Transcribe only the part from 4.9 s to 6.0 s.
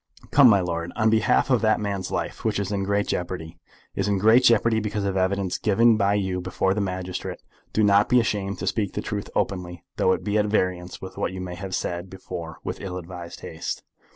of the evidence given